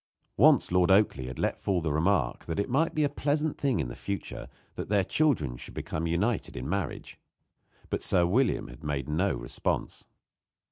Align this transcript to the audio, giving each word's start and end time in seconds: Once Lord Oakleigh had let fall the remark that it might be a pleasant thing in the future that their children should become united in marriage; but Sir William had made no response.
Once 0.37 0.71
Lord 0.71 0.89
Oakleigh 0.89 1.27
had 1.27 1.37
let 1.37 1.59
fall 1.59 1.79
the 1.79 1.93
remark 1.93 2.45
that 2.45 2.57
it 2.57 2.71
might 2.71 2.95
be 2.95 3.03
a 3.03 3.07
pleasant 3.09 3.59
thing 3.59 3.79
in 3.79 3.87
the 3.87 3.95
future 3.95 4.47
that 4.73 4.89
their 4.89 5.03
children 5.03 5.57
should 5.57 5.75
become 5.75 6.07
united 6.07 6.57
in 6.57 6.67
marriage; 6.67 7.19
but 7.87 8.01
Sir 8.01 8.25
William 8.25 8.67
had 8.67 8.83
made 8.83 9.07
no 9.07 9.35
response. 9.35 10.05